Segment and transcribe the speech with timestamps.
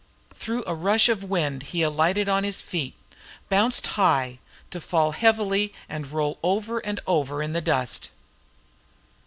[0.33, 2.95] Through a rush of wind he alighted on his feet,
[3.49, 4.39] bounced high,
[4.71, 8.09] to fall heavily and roll over and over in the dust.